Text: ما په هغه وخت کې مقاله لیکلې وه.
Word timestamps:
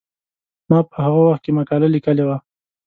ما 0.69 0.79
په 0.89 0.95
هغه 1.05 1.19
وخت 1.27 1.41
کې 1.43 1.51
مقاله 1.59 1.87
لیکلې 1.95 2.23
وه. 2.25 2.37